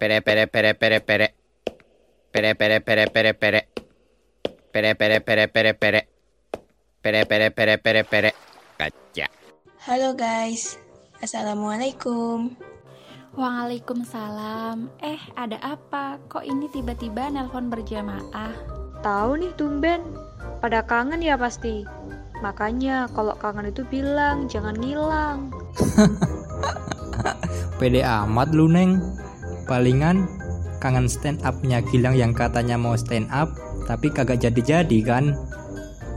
[0.00, 1.28] Pere pere pere pere pere.
[2.32, 3.68] Pere pere pere pere pere.
[4.72, 6.00] Pere pere pere pere pere.
[7.04, 8.30] Pere pere pere pere pere.
[8.80, 9.28] Kaca.
[9.84, 10.80] Halo guys,
[11.20, 12.56] Assalamualaikum.
[13.36, 14.88] Waalaikumsalam.
[15.04, 16.16] Eh, ada apa?
[16.32, 18.56] Kok ini tiba-tiba nelpon berjamaah?
[19.04, 20.00] Tahu nih tumben,
[20.64, 21.84] pada kangen ya pasti.
[22.40, 25.52] Makanya kalau kangen itu bilang, jangan ngilang.
[27.76, 28.96] Pede amat lu neng
[29.70, 30.26] Palingan
[30.82, 33.54] kangen stand upnya Gilang yang katanya mau stand up
[33.86, 35.38] Tapi kagak jadi-jadi kan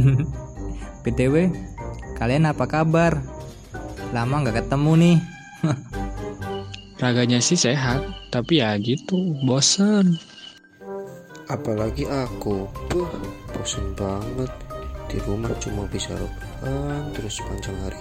[1.04, 1.52] PTW
[2.16, 3.20] Kalian apa kabar?
[4.16, 5.16] Lama nggak ketemu nih
[7.02, 7.98] Raganya sih sehat,
[8.30, 10.22] tapi ya gitu, bosen.
[11.50, 13.10] Apalagi aku, tuh
[13.50, 14.46] bosen banget.
[15.10, 17.98] Di rumah cuma bisa rebahan terus panjang hari.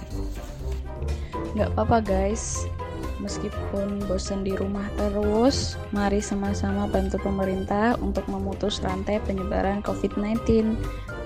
[1.58, 2.70] Nggak apa-apa guys.
[3.22, 10.74] Meskipun bosan di rumah terus, mari sama-sama bantu pemerintah untuk memutus rantai penyebaran COVID-19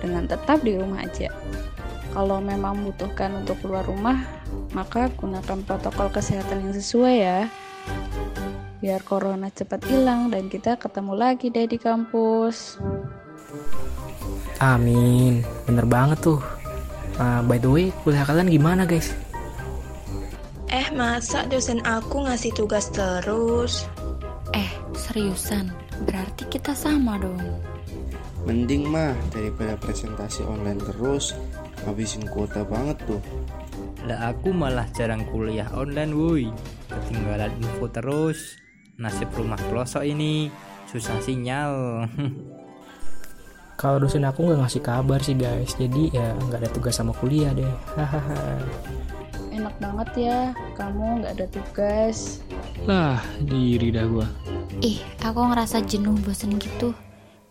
[0.04, 1.32] dengan tetap di rumah aja.
[2.12, 4.24] Kalau memang membutuhkan untuk keluar rumah,
[4.72, 7.40] maka gunakan protokol kesehatan yang sesuai ya.
[8.80, 12.80] Biar corona cepat hilang dan kita ketemu lagi deh di kampus.
[14.64, 16.40] Amin, bener banget tuh.
[17.16, 19.16] Uh, by the way, kuliah kalian gimana guys?
[20.76, 23.88] Eh, masa dosen aku ngasih tugas terus?
[24.52, 25.72] Eh, seriusan?
[26.04, 27.40] Berarti kita sama dong.
[28.44, 31.32] Mending mah daripada presentasi online terus,
[31.88, 33.24] habisin kuota banget tuh.
[34.04, 36.46] Lah aku malah jarang kuliah online woi
[36.92, 38.54] Ketinggalan info terus
[39.02, 40.54] Nasib rumah pelosok ini
[40.86, 42.06] Susah sinyal
[43.82, 47.52] Kalau dosen aku nggak ngasih kabar sih guys, jadi ya nggak ada tugas sama kuliah
[47.52, 47.68] deh.
[47.92, 48.64] Hahaha.
[49.56, 50.40] Enak banget ya,
[50.76, 52.44] kamu nggak ada tugas.
[52.84, 54.28] Lah, diri dah gua.
[54.84, 56.92] Ih, aku ngerasa jenuh bosen gitu.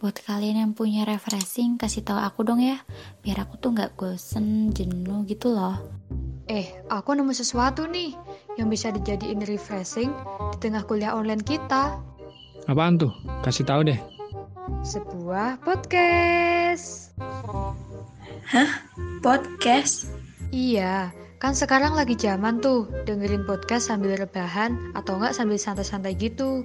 [0.05, 2.77] Buat kalian yang punya refreshing, kasih tahu aku dong ya,
[3.25, 5.81] biar aku tuh nggak bosen, jenuh gitu loh.
[6.44, 8.12] Eh, aku nemu sesuatu nih
[8.60, 10.12] yang bisa dijadiin refreshing
[10.53, 11.97] di tengah kuliah online kita.
[12.69, 13.16] Apaan tuh?
[13.41, 13.97] Kasih tahu deh.
[14.84, 17.16] Sebuah podcast.
[18.53, 18.71] Hah?
[19.25, 20.12] Podcast?
[20.53, 21.09] Iya,
[21.44, 26.65] kan sekarang lagi zaman tuh dengerin podcast sambil rebahan atau enggak sambil santai-santai gitu.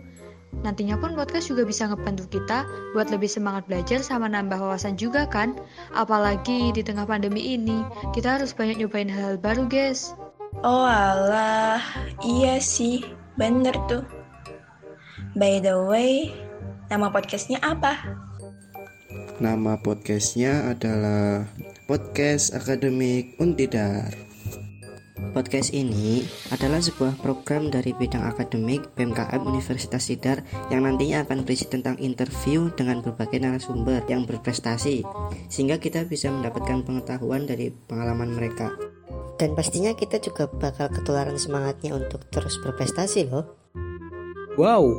[0.64, 2.64] Nantinya pun podcast juga bisa ngebantu kita
[2.96, 5.60] buat lebih semangat belajar sama nambah wawasan juga kan.
[5.92, 7.84] Apalagi di tengah pandemi ini,
[8.16, 10.16] kita harus banyak nyobain hal-hal baru guys.
[10.64, 11.84] Oh alah,
[12.24, 13.04] iya sih,
[13.36, 14.08] bener tuh.
[15.36, 16.32] By the way,
[16.88, 18.00] nama podcastnya apa?
[19.44, 21.52] Nama podcastnya adalah
[21.84, 24.29] Podcast Akademik Untidar.
[25.30, 30.42] Podcast ini adalah sebuah program dari bidang akademik BMKM Universitas Sidar
[30.74, 35.06] yang nantinya akan berisi tentang interview dengan berbagai narasumber yang berprestasi
[35.48, 38.74] sehingga kita bisa mendapatkan pengetahuan dari pengalaman mereka.
[39.38, 43.46] Dan pastinya kita juga bakal ketularan semangatnya untuk terus berprestasi loh.
[44.58, 44.92] Wow,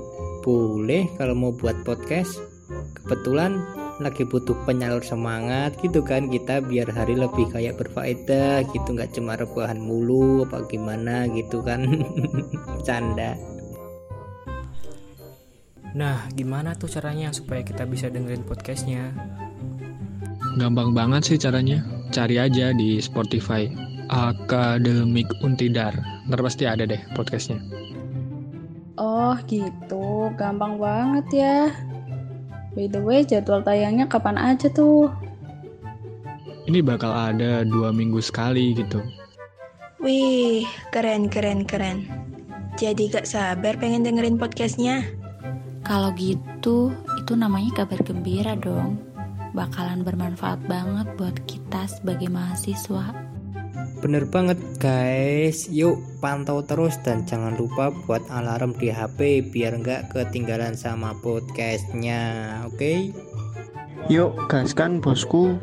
[0.46, 2.38] boleh kalau mau buat podcast.
[2.96, 9.12] Kebetulan lagi butuh penyalur semangat gitu kan kita biar hari lebih kayak berfaedah gitu nggak
[9.12, 11.84] cuma rebahan mulu apa gimana gitu kan
[12.88, 13.36] canda
[15.90, 19.10] Nah, gimana tuh caranya supaya kita bisa dengerin podcastnya?
[20.54, 21.82] Gampang banget sih caranya.
[22.14, 23.66] Cari aja di Spotify.
[24.06, 25.94] Akademik Untidar.
[26.30, 27.58] Ntar pasti ada deh podcastnya.
[28.98, 31.58] Oh gitu, gampang banget ya.
[32.70, 35.10] By the way, jadwal tayangnya kapan aja tuh?
[36.70, 39.02] Ini bakal ada dua minggu sekali gitu.
[39.98, 40.64] Wih,
[40.94, 42.06] keren keren keren.
[42.78, 45.02] Jadi gak sabar pengen dengerin podcastnya.
[45.82, 49.02] Kalau gitu, itu namanya kabar gembira dong.
[49.50, 53.10] Bakalan bermanfaat banget buat kita sebagai mahasiswa.
[54.00, 60.16] Bener banget guys Yuk pantau terus dan jangan lupa buat alarm di HP Biar nggak
[60.16, 62.98] ketinggalan sama podcastnya Oke okay?
[64.08, 65.60] Yuk gaskan bosku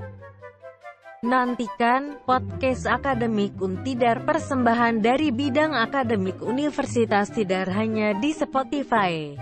[1.25, 9.33] Nantikan podcast akademik Untidar persembahan dari bidang akademik Universitas Tidar hanya di Spotify.